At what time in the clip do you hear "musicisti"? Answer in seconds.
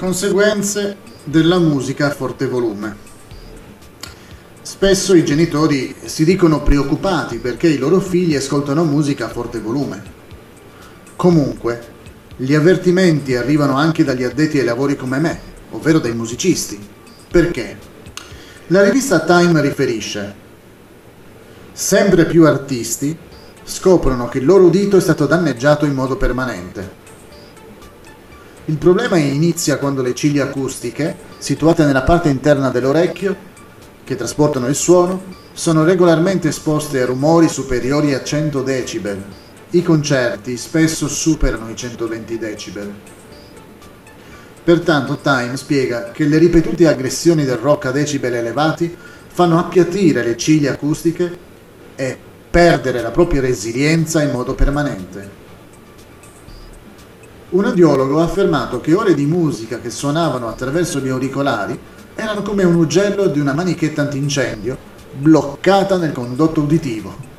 16.14-16.80